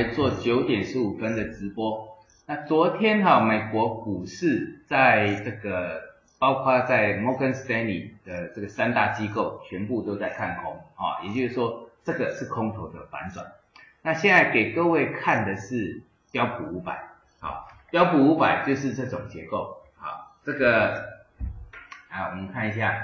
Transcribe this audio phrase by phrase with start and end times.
[0.00, 2.16] 来做九点十五分的直播。
[2.46, 6.00] 那昨天哈，美国股市在这个，
[6.38, 13.44] 包括在摩根斯丹利的这个三大机构，全部都在看空啊，也就是说，这个是空头的反转。
[14.00, 16.00] 那现在给各位看的是
[16.32, 16.98] 标普五百，
[17.38, 20.94] 好，标普五百就是这种结构，好，这个，
[22.08, 23.02] 啊，我们看一下。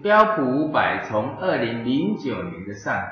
[0.00, 3.04] 标普五百从二零零九年的上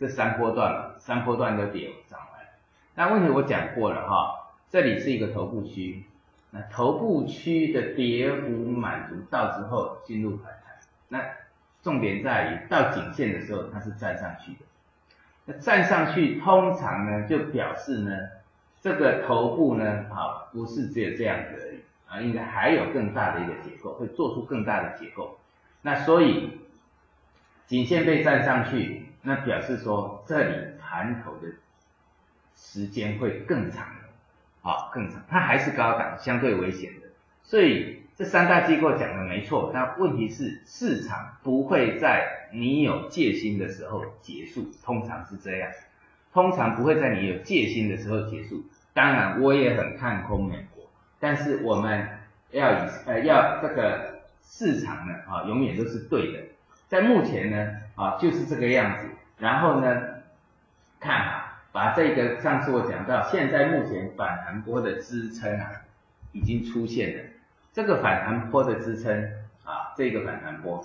[0.00, 2.48] 这三波段，三波段都跌涨来。
[2.94, 6.02] 那问题我讲过了哈，这里是一个头部区，
[6.50, 10.74] 那头部区的跌幅满足到之后进入反弹，
[11.08, 11.22] 那
[11.82, 14.60] 重点在于到颈线的时候它是站上去的。
[15.44, 18.10] 那站上去通常呢就表示呢
[18.80, 25.38] 这个头部呢啊不是只有这样子而已啊，应该还有更大的一个结构，会做出更大的结构。
[25.82, 26.60] 那所以
[27.66, 31.48] 颈线被站上去，那表示说这里盘头的
[32.54, 33.84] 时间会更长，
[34.62, 37.08] 啊更长，它还是高档，相对危险的。
[37.42, 45.70] 所以这三大机构讲的没错，但问题是市场不会在你有戒心的时候结束，通常是这样，
[46.32, 48.64] 通常不会在你有戒心的时候结束。
[48.92, 50.84] 当然我也很看空美国，
[51.18, 52.08] 但是我们
[52.52, 54.14] 要以呃要这个。
[54.46, 56.38] 市场呢啊，永远都是对的，
[56.86, 59.08] 在目前呢啊就是这个样子。
[59.38, 60.13] 然后呢，
[61.04, 65.70] 看啊，把这个上次我讲到，现在目前反弹波的支撑啊
[66.32, 67.24] 已经出现了。
[67.74, 69.22] 这个反弹波的支撑
[69.64, 70.82] 啊，这个反弹波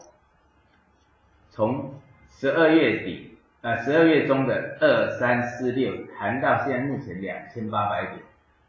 [1.50, 1.94] 从
[2.30, 8.20] 十二月底啊十二月中的二三四六谈到现在目前两千八百点，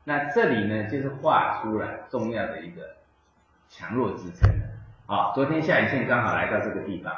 [0.05, 2.97] 那这里呢就是画出了重要的一个
[3.69, 4.49] 强弱支撑。
[5.07, 7.13] 啊，昨天下影线刚好来到这个地方，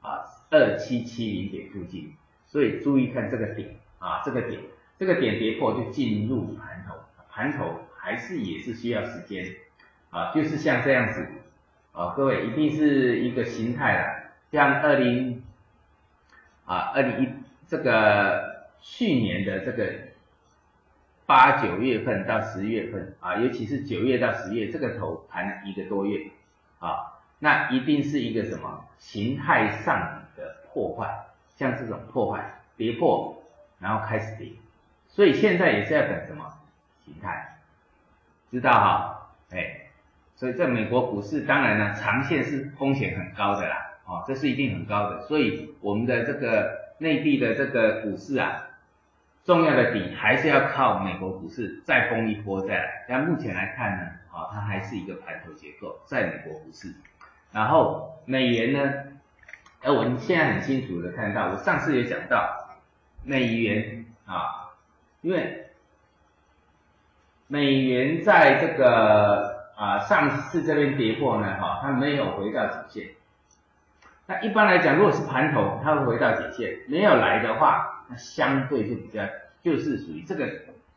[0.00, 2.14] 啊，二七七零点附近，
[2.54, 4.60] 所以注意看这个点，啊，这个点，
[4.96, 6.94] 这个点跌破就进入盘头，
[7.28, 9.44] 盘头还是也是需要时间，
[10.10, 11.26] 啊，就是像这样子，
[11.90, 15.42] 啊，各位一定是一个形态了，像二零，
[16.64, 17.28] 啊，二零一
[17.66, 19.92] 这个去年的这个
[21.26, 26.30] 八九月份到十月份，啊，尤其是九月到十月这个头盘了一个多月，
[26.78, 27.10] 啊。
[27.40, 33.42] 那一定是一个什么形态上的破坏，像这种破坏跌破，
[33.78, 34.52] 然后开始跌，
[35.08, 36.52] 所以现在也是要等什么
[37.04, 37.58] 形态，
[38.50, 39.30] 知道哈？
[39.50, 39.82] 哎，
[40.34, 48.66] 所以在美国股市，当然呢，长线是风险很高的啦，哦，这是一定很高的，所以我们的这个内地的这个股市啊，
[49.44, 56.92] 重要的底还是要靠美国股市再封一波再来，但目前来看呢，啊，它还是一个盘头结构，在美国股市。
[57.52, 58.92] 然后美元呢？
[59.84, 62.70] 哎，我们现在很清楚的看到，我上次也讲到
[63.22, 64.72] 美元啊，
[65.20, 65.66] 因为
[67.48, 73.10] 美元在这个啊上次这边跌破呢，哈，它没有回到底线。
[74.24, 79.22] 那一般来讲，如果是盘头，它会回到底线；没有来的话，那相对就比较
[79.62, 80.50] 就是属于这个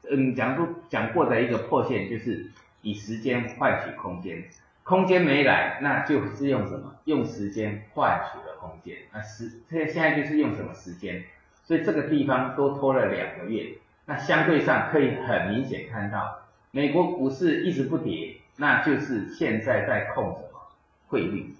[0.10, 2.50] 嗯讲过讲过的一个破线，就是
[2.82, 4.42] 以时间换取空间。
[4.88, 6.96] 空间没来，那就是用什么？
[7.04, 8.96] 用时间换取了空间。
[9.12, 11.26] 那时现现在就是用什么时间？
[11.66, 13.74] 所以这个地方都拖了两个月。
[14.06, 16.40] 那相对上可以很明显看到，
[16.72, 20.72] 美国股市一直不跌，那就是现在在控什么
[21.08, 21.54] 汇率？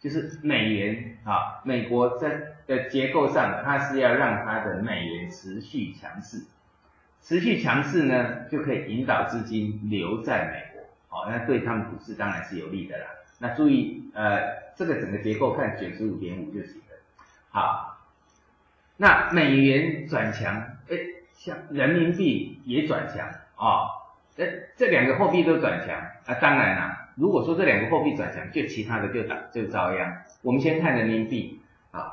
[0.00, 2.30] 就是美元啊，美国在
[2.66, 6.44] 的结构上，它是要让它的美元持续强势，
[7.20, 10.63] 持续强势呢，就可以引导资金留在美。
[11.14, 13.04] 好，那对他们股市当然是有利的啦。
[13.38, 16.96] 那注意，呃，这个整个结构看九十五点五就行了。
[17.50, 17.98] 好，
[18.96, 20.56] 那美元转强，
[20.90, 20.98] 哎，
[21.32, 24.44] 像人民币也转强啊，哎，
[24.76, 25.94] 这两个货币都转强
[26.26, 26.34] 啊。
[26.40, 30.16] 当然啦，如果说这两个货币转强，就其他的就打就遭殃。
[30.42, 31.60] 我们先看人民币
[31.92, 32.12] 啊，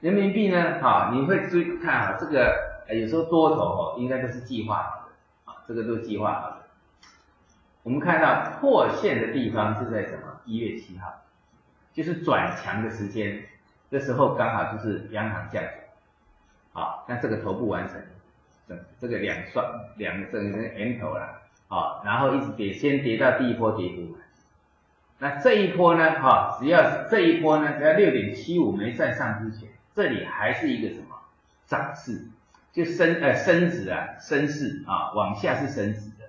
[0.00, 6.51] 人民币呢，哈，你会注意看啊，这个有时候多头哦，应该都是计划好的啊，这个都是计划好。
[7.82, 10.40] 我们看到破线的地方是在什么？
[10.44, 11.22] 一月七号，
[11.92, 13.44] 就是转强的时间，
[13.88, 15.72] 这时候刚好就是央行降准，
[16.72, 17.96] 好，那这个头部完成，
[18.68, 19.64] 这这个两双
[19.96, 24.16] 两个这个 M 头了，好，然后一直跌，先跌到第一波跌幅，
[25.20, 31.16] 那这一波呢，哈，只要这一波呢，只要六点七五没站上之前，这里还是一个什么
[31.66, 32.26] 涨势，
[32.72, 36.26] 就升呃升值啊，升势啊，往下是升值的，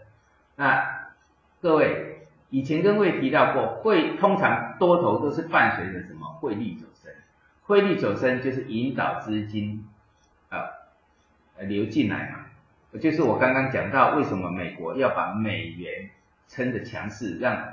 [0.55, 1.02] 那。
[1.63, 2.17] 各位，
[2.49, 6.27] 以前跟各位提到过，汇通常多头都是伴随着什么？
[6.41, 7.09] 汇率走升，
[7.63, 9.87] 汇率走升就是引导资金
[10.49, 10.59] 啊
[11.61, 16.09] 流进来嘛，就是我刚刚讲到为什么美国要把美元
[16.49, 17.65] 撑的强势，让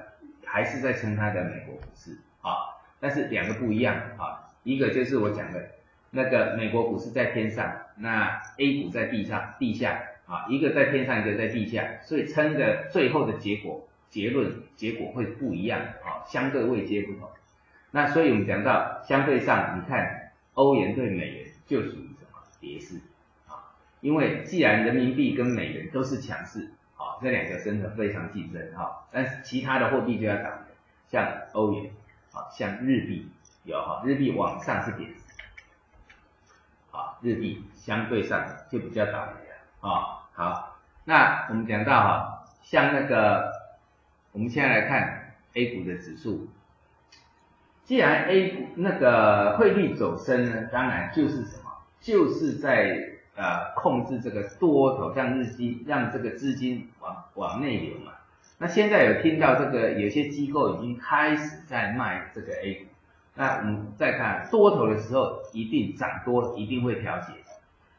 [0.47, 5.69] 还是在撑它的美国股市啊，但是两个不一样啊，一个就是我讲的
[6.11, 17.29] 那个美国股市在天上，那 A 股在地上地下啊，一个在天上，一个在地下，所以称的最后的结果结论结果会不一样啊，相对位阶不同。
[17.91, 23.01] 那所以我们讲到相对上，你看欧元对美元就属于什么跌势
[23.49, 23.75] 啊？
[24.01, 30.65] 因为既然人民币跟美元都是强势，啊，这两个真的非常竞争哈，但是其他的货币就要涨，
[31.09, 31.91] 像欧元
[32.33, 33.29] 啊，像日币
[33.65, 35.21] 有哈，日币往上是贬值，
[36.93, 40.20] 啊，日币相对上就比较倒霉了啊。
[40.41, 43.53] 好，那我们讲到哈，像那个
[44.33, 46.49] 我们现在来看 A 股的指数。
[47.85, 51.71] 既然 A 股那个汇率走升呢，当然就是什么，
[52.01, 58.13] 就是在呃控制这个多头，让日积让这个资金往往内流嘛。
[58.57, 62.87] 那现在有听到这个有些机构已经开始在卖这个 A 股，
[63.35, 67.35] 那我们再看多头的时候，一定涨多一定会调节，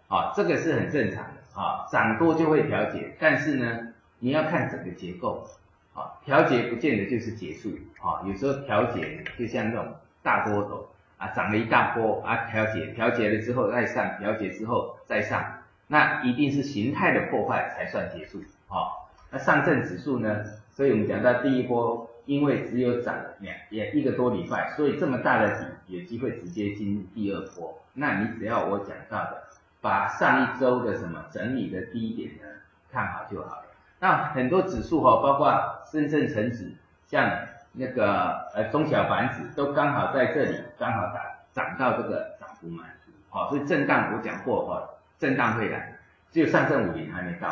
[0.07, 5.47] 啊，这个是很正常的啊，涨多就会调节，但是呢，你要看整个结构。
[5.93, 9.93] 啊，调节不见得就是结束，啊，有时候调节就像那种
[10.23, 15.43] 大波头啊，涨了一大波啊，调节，调节了之后再上，调节之后再上，
[15.87, 18.39] 那一定是形态的破坏才算结束，
[18.69, 18.87] 啊，
[19.31, 20.45] 那上证指数呢？
[20.69, 29.43] 所以我们讲到第一波，因为只有涨两也一个多礼拜，所以这么大的底有机会直接进入第二波，那你只要我讲到的，
[29.81, 32.59] 把上一周的什么整理的低点呢
[32.91, 33.63] 看好就好了。
[33.99, 36.71] 那很多指数哈，包括深圳成指，
[37.07, 37.29] 像
[37.73, 41.21] 那个呃中小板指，都刚好在这里刚好涨
[41.53, 42.89] 涨到这个涨幅满，
[43.29, 45.97] 好，所以震荡我讲过哈，震荡会来，
[46.31, 47.49] 只有上证五零还没到。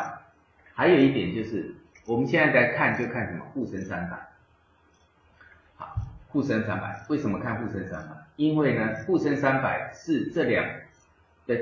[0.74, 1.74] 还有一点就是，
[2.06, 4.16] 我们现在在看就看什么沪深三百，
[5.76, 5.94] 好，
[6.28, 8.14] 沪深三百为什么看沪深三百？
[8.36, 10.64] 因为呢，沪深三百是这两
[11.46, 11.56] 的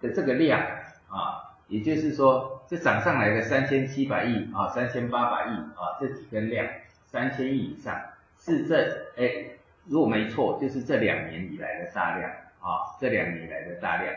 [0.00, 0.60] 的这个量
[1.08, 1.46] 啊。
[1.68, 6.66] 也就是说，这涨上来的三千七百亿啊，三千八百亿啊，这几根量
[7.06, 7.96] 三千亿以上，
[8.36, 9.52] 是这哎，
[9.86, 12.28] 如果没错，就是这两年以来的大量
[12.58, 14.12] 啊，这两年以来的大量，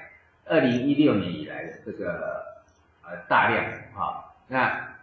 [0.45, 2.43] 二零一六年以来的这个
[3.03, 3.63] 呃大量
[3.95, 4.95] 啊，那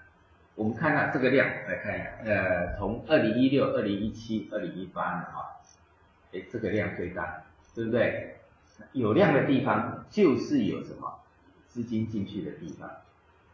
[0.56, 5.54] 我们看到这个量来看一下，呃，从二零一六、二零一七、二零一八呢啊，
[6.32, 7.44] 哎，这个量最大，
[7.76, 8.34] 对不对？
[8.92, 11.16] 有量的地方就是有什么？
[11.68, 12.90] 资金进去的地方，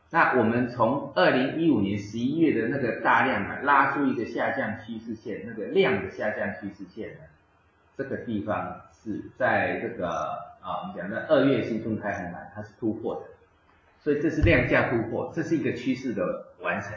[0.08, 7.20] 那我们从二零一五年十一月的那个大量啊，拉出一个下降趋势线，那个量的下降趋势线呢，
[7.94, 10.08] 这个地方是在这个
[10.62, 13.26] 啊，我们讲的二月新春开红盘，它是突破的，
[14.00, 16.92] 所以这是量价突破，这是一个趋势的完成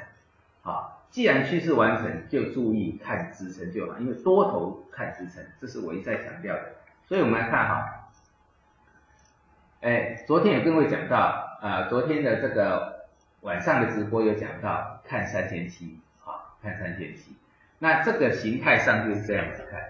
[0.64, 1.04] 啊。
[1.10, 6.64] 既然趋势完成，就注意看支撑就好，因为多头看支撑，这是我一再强调的。
[7.06, 7.99] 所以我们来看哈。
[9.82, 13.06] 哎，昨天有跟各位讲到，啊，昨天的这个
[13.40, 17.34] 晚上的直播有讲到看三千七，啊，看三千七，
[17.78, 19.82] 那这个形态上就是这样子看，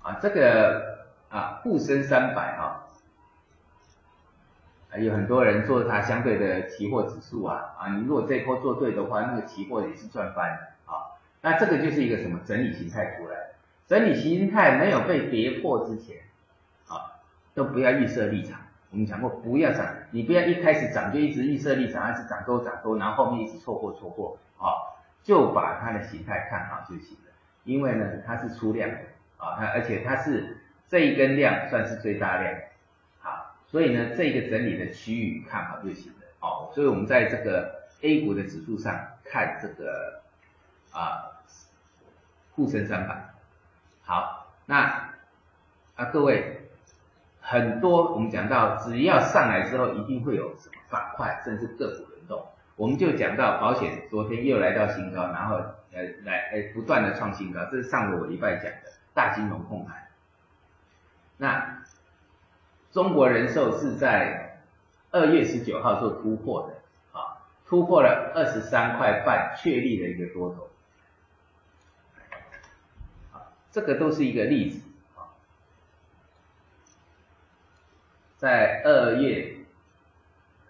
[0.00, 2.88] 啊，这个啊沪深三百啊，
[4.98, 11.12] 有很多人做它相对的期货指数啊，啊，你如果这一波做对的话，那个期货也是赚翻的，啊，
[11.42, 13.50] 那这个就是一个什么整理形态出来，
[13.86, 16.16] 整理形态没有被跌破之前。
[17.58, 18.60] 都不要预设立场，
[18.90, 27.32] 我们讲过不要涨，你不要一开始涨就一直预设立场，还是涨多涨多，然后后面一直错过错过，啊，就把它的形态看好就行了。
[27.64, 28.96] 因为呢，它是出量的，
[29.36, 32.54] 啊，它而且它是这一根量算是最大量，
[33.18, 40.22] 好，所以呢，这个整理的区域看好就行了，哦，所以我们在这个 A 股的指数上看这个
[40.92, 41.42] 啊
[42.52, 43.34] 沪深三百，
[44.04, 45.10] 好，那
[45.96, 46.57] 啊各位。
[47.50, 52.46] 很多我们讲到，只要上来之后，一定会有什么板块，甚至个股轮动。
[52.76, 55.56] 我们就讲到保险，昨天又来到新高，然后
[55.92, 60.08] 呃来呃不断的创新高，这是上个礼拜讲的大金融控盘。
[61.38, 61.78] 那
[62.92, 64.60] 中国人寿是在
[65.10, 66.74] 二月十九号做突破的，
[67.18, 70.68] 啊，突破了二十三块半，确立了一个多头，
[73.32, 74.82] 啊，这个都是一个例子。
[78.38, 79.56] 在二月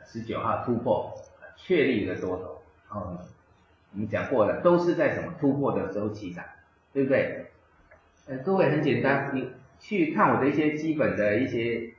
[0.07, 1.15] 十九号突破，
[1.55, 2.63] 确立一个多头。
[2.89, 3.19] 哦，
[3.93, 6.43] 我们讲过了，都是在什么突破的时候起涨，
[6.95, 7.51] 对不对？
[8.27, 11.93] 呃，各位很简单，你去看我的一些基本的一些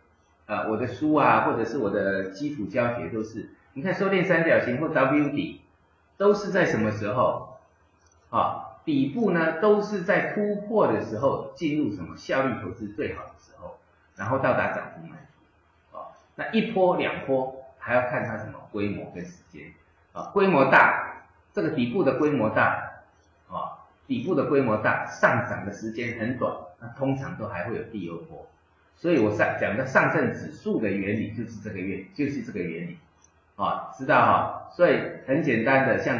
[0.47, 5.61] 呃我的书啊，或者是我的基础教学都是，你看收敛三角形或 W 底
[6.17, 7.59] 都是在什么时候
[8.31, 8.65] 啊？
[8.85, 13.77] 底部呢都是在突破的时候进入什么效率投资最好的时候，
[14.15, 15.18] 然后到达涨幅满足啊。
[16.39, 19.63] 那一波两波还要看它什么规模跟时间
[20.13, 23.01] 啊，规模大，这个底部的规模大
[23.49, 28.47] 啊，底部的规模大，上涨的时间很短，那通常都还会有第二波。
[28.95, 32.97] 所以我上讲的上证指数的原理就是这个原就是这个原理
[33.57, 34.69] 啊，知道哈？
[34.71, 36.19] 所以很简单的像。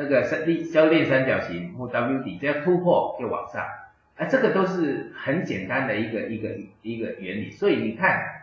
[0.00, 3.66] 那个三 D 消链三角形或 W 底，只要突破就往上，
[4.16, 6.50] 啊，这个都是很简单的一个一个
[6.82, 7.50] 一个原理。
[7.50, 8.37] 所以你看，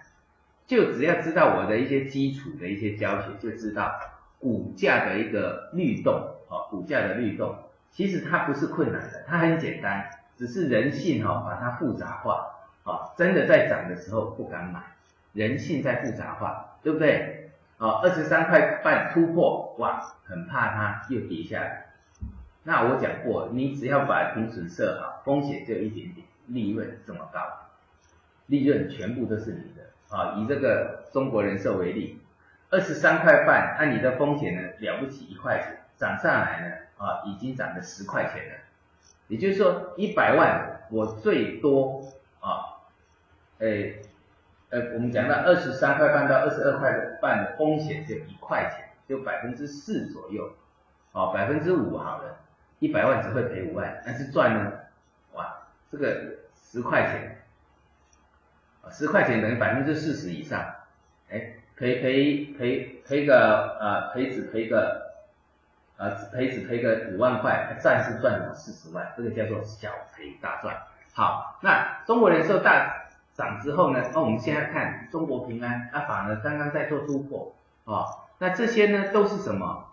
[0.68, 3.94] 就只要知道我的一些基础的一些教学，就知道
[4.40, 6.16] 股价的一个律动，
[6.50, 7.56] 啊，股价的律动，
[7.92, 12.48] 其实它不是困难的，它很简单，只是人性哈把它复杂化，
[12.84, 14.82] 啊，真的在涨的时候不敢买，
[15.34, 17.52] 人性在复杂化，对不对？
[17.78, 21.88] 啊，二十三块半突破，哇，很怕它又跌下来。
[22.64, 27.40] 那我讲过，你只要把停损设好，风险就一点点，利润这么高，
[28.48, 29.85] 利润全部都是你的。
[30.10, 32.22] 啊，以这个中国人寿为例，
[32.70, 38.56] 二十三块半，按你的风险呢了不起一块钱，涨上来呢，啊，已经涨了十块钱了。
[39.28, 42.04] 也就是说，一百万我最多
[42.40, 42.84] 啊，
[43.60, 44.02] 诶。
[44.72, 50.54] 呃，我们讲到二十三块半到二十二块半的风险就一块钱，就百分之四左右，
[51.12, 52.40] 哦，百分之五好了，
[52.80, 54.72] 一百万只会赔五万，但是赚呢，
[55.34, 57.35] 哇，这个十块钱，
[58.92, 60.64] 十块钱等于百分之四十以上，
[61.30, 65.14] 哎，赔赔赔赔个呃赔只赔个
[65.98, 70.76] 呃赔只赔个五万块，赚是赚了四十万，这个叫做小赔大赚。
[71.14, 73.02] 好，那中国人寿大。
[73.38, 78.06] 涨之后呢，那我们现在看中国平安，它反而刚刚在做突破，啊，
[78.38, 79.92] 那这些呢都是什么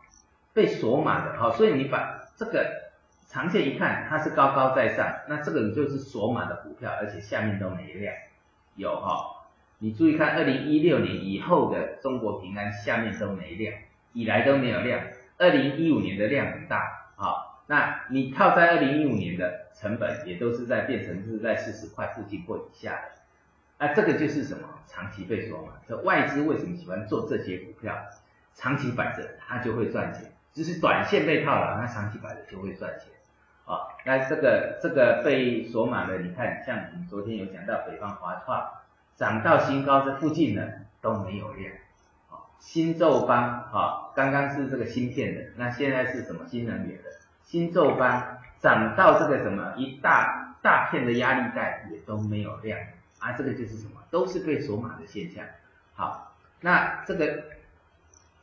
[0.53, 2.93] 被锁码的，好，所以你把这个
[3.27, 8.15] 长线一看，它是高高在上，那这个就是锁码的股票，而且下面都没量，
[8.75, 9.47] 有哈，
[9.79, 13.75] 你注意看二零一六年以后的中国平安下面都没量，
[14.13, 15.01] 以来都没有量，
[15.39, 16.79] 二零一五年的量很大，
[17.17, 23.23] 啊，那你套在二零一五年的成本也都是在变成是在四十块附近或以下的。
[23.79, 24.69] 那这个就是什么？
[24.87, 25.73] 长期被锁嘛。
[25.89, 27.97] 这外资为什么喜欢做这些股票？
[28.55, 33.09] 长期摆着它就会赚钱，只是短线被套牢，那长期摆着就会赚钱。
[33.65, 38.71] 啊，那这个这个被锁码的，你看，像我们昨天有讲到北方华创
[39.17, 40.69] 涨到新高这附近呢
[41.01, 41.73] 都没有量。
[42.31, 43.39] 啊，新宙邦
[43.73, 47.11] 啊，刚刚是这个芯片的，那现在是什么新能源的？
[47.45, 52.79] 新宙邦涨到这个什么一大大片的压力带也都没有量。
[53.19, 54.01] 啊，这个就是什么？
[54.11, 55.45] 都是被锁码的现象。
[55.95, 57.45] 好，那这个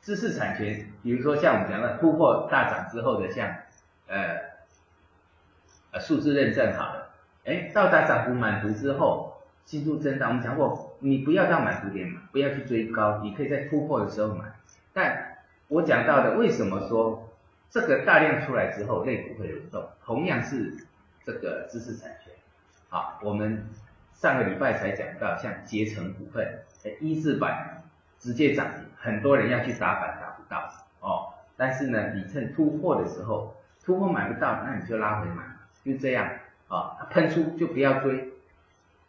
[0.02, 3.54] 知识产权，比如说像我们讲的突破大涨之后的，像
[4.08, 4.38] 呃
[5.92, 7.10] 呃数字认证好了，
[7.46, 14.46] 哎，到达涨幅满足之后进入震荡，我们讲过，你不要到满足点买，不要去追高，你可以在突破的时候买。
[14.94, 17.30] 但我讲到的，为什么说
[17.70, 19.88] 这个大量出来之后类股会流动？
[20.04, 20.74] 同样是
[21.26, 22.34] 这个知识产权。
[22.90, 23.66] 好，我们。
[24.12, 26.60] 上个礼拜才讲到，像捷成股份，
[27.00, 27.82] 一字板
[28.20, 30.70] 直接涨停，很多人要去打板打不到
[31.00, 31.34] 哦。
[31.56, 35.44] 但是呢，你趁突破的时候，突破买不到，那你就拉回买，
[35.84, 36.30] 就这样
[36.68, 37.08] 啊。
[37.12, 38.34] 喷出就不要追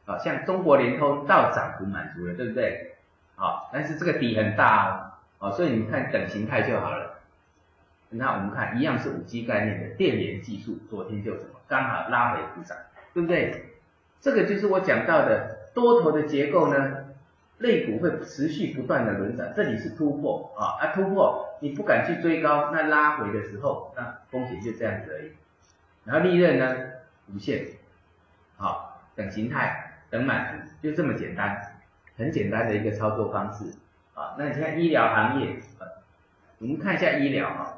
[0.07, 0.19] 啊。
[0.19, 2.97] 像中国联通到涨幅满足了，对不对？
[3.37, 7.19] 啊，但是这个底很大哦，啊，所以你看等形态就好了。
[8.11, 12.77] 那我们看一样是五 G 概念的电联技术，昨天就什么刚好拉回补涨，
[13.15, 13.67] 对不对？
[14.21, 17.05] 这个就是我讲到的多头的结构呢，
[17.59, 25.31] 类股会持续不断的轮涨，这里是突破啊，啊突破你不敢去追高，那拉回的时候，那风险就这样子而已，
[26.11, 26.77] 然后利润呢
[27.33, 27.65] 无限，
[28.57, 31.77] 好等形态等满足，就这么简单，
[32.17, 33.77] 很简单的一个操作方式
[34.15, 34.35] 啊。
[34.37, 35.57] 那你看医疗行业，
[36.59, 37.75] 我们看一下医疗啊，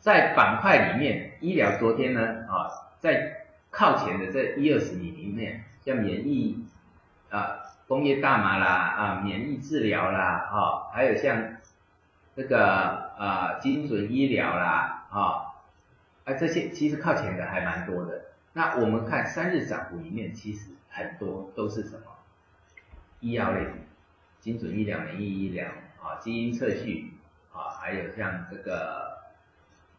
[0.00, 3.40] 在板块里面，医疗昨天呢啊在。
[3.76, 6.64] 靠前的这一二十米里面，像免疫
[7.28, 11.56] 啊、工业大麻啦啊、免疫治疗啦啊，还有像
[12.36, 15.53] 这个啊精准医疗啦啊，
[16.24, 18.22] 而这些其实靠前的还蛮多的。
[18.52, 22.06] 那我们看三日涨幅里面，其实很多都是什么
[23.20, 23.66] 医药类，
[24.40, 25.68] 精准医疗、免疫医疗
[26.02, 27.12] 啊、基因测序
[27.52, 29.18] 啊，还有像这个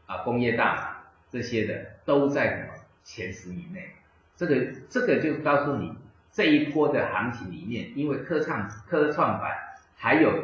[0.06, 2.74] 啊工业大这些的都在什么？
[3.08, 3.92] 前十以内，
[4.36, 5.96] 这个这个就告诉你，
[6.32, 9.56] 这一波的行情里面，因为科创科创板
[9.96, 10.44] 还有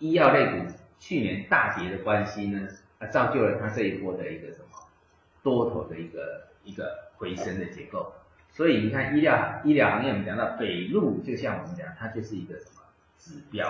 [0.00, 0.66] 医药类股
[0.98, 4.73] 去年大跌的关系呢，啊，造就了它这一波的一个什么
[5.44, 8.12] 多头的一个一个回升的结构。
[8.50, 12.82] 所以你看医疗医疗行业，我们讲到北路，就像我们讲，它就是一个什么
[13.18, 13.68] 指标，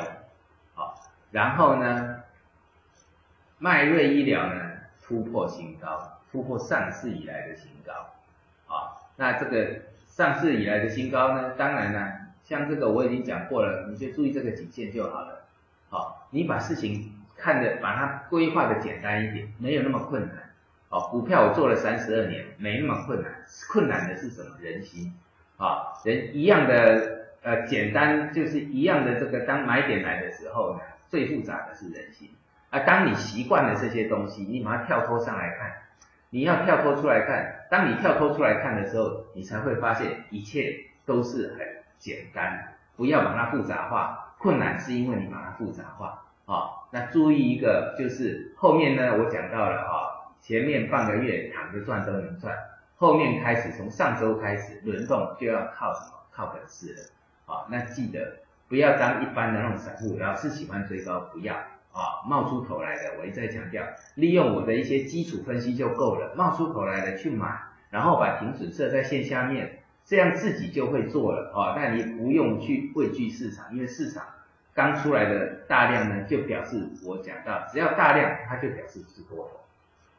[0.74, 0.94] 好，
[1.30, 2.22] 然后呢，
[3.56, 7.92] 迈瑞医疗呢突破新高，突破上市以来的新高，
[8.66, 12.12] 啊，那这个上市以来的新高呢，当然呢，
[12.44, 15.46] 像这个我已经讲过了，你就注意这个颈线就好了，
[15.88, 20.43] 好，你把事情看的把它规划的简单一点，没有那么困难。
[21.00, 23.30] 股票我做了三十二年，没那么困难，
[23.70, 24.56] 困难的是什么？
[24.60, 25.12] 人心
[25.56, 32.30] 啊，人一样的呃简单，就是一样的这个当买点来的时候呢，最复杂的是人心。
[32.70, 35.72] 啊，当你习惯了这些东西，你把它跳脱上来看，
[36.30, 40.74] 你要跳脱出来看，当你跳脱出来看的时候，你才会发现一切
[41.06, 41.66] 都是很
[41.98, 46.86] 简单，不要把它复杂化，困难是因为你把它复杂化啊。
[46.90, 50.13] 那注意一个，就是后面呢，我讲到了啊。
[50.46, 52.54] 前面半个月躺着赚都能赚，
[52.96, 56.20] 后面开始从上周开始轮动就要靠什么？
[56.30, 57.64] 靠本事了啊！
[57.70, 62.20] 那记得不要当一般的那种散户，老是喜欢追高，不要啊！
[62.28, 63.82] 冒出头来的，我一再强调，
[64.16, 66.34] 利用我的一些基础分析就够了。
[66.36, 71.72] 冒出头来的去买，然后把停损设在线下面，这样自己就会做了啊！
[71.74, 74.22] 那你不用去畏惧市场，因为市场
[74.74, 79.60] 刚出来的大量呢，就表示我讲到，只要大量，它就表示是多头。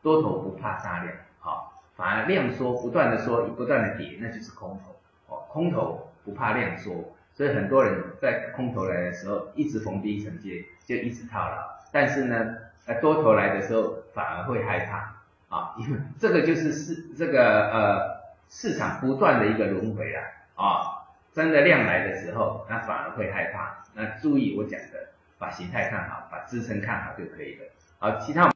[0.06, 4.96] 多头不怕杀量，好，反而量缩不断的缩，不断的跌，那就是空头，
[5.34, 11.58] 哦，空头不怕量缩，所以很多人在空头来的时候，一直逢低承接，就一直套牢，
[11.92, 15.16] 但是呢，呃，多头来的时候反而会害怕，
[15.50, 20.22] 啊，因 为这个就是市这个呃市场不断的一个轮回啊，
[20.54, 21.02] 啊，
[21.34, 27.66] 真的量来的时候，那反而会害怕，那注意我讲的，把形态看好，把支撑看好就可以了，
[27.98, 28.55] 好，其他。